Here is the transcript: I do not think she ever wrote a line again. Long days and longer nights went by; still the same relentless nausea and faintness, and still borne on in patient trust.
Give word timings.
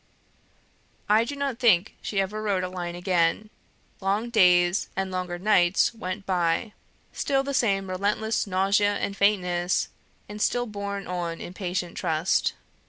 I 1.07 1.23
do 1.25 1.35
not 1.35 1.59
think 1.59 1.93
she 2.01 2.19
ever 2.19 2.41
wrote 2.41 2.63
a 2.63 2.69
line 2.69 2.95
again. 2.95 3.51
Long 3.99 4.31
days 4.31 4.89
and 4.95 5.11
longer 5.11 5.37
nights 5.37 5.93
went 5.93 6.25
by; 6.25 6.73
still 7.13 7.43
the 7.43 7.53
same 7.53 7.87
relentless 7.87 8.47
nausea 8.47 8.95
and 8.97 9.15
faintness, 9.15 9.89
and 10.27 10.41
still 10.41 10.65
borne 10.65 11.05
on 11.05 11.39
in 11.39 11.53
patient 11.53 11.97
trust. 11.97 12.53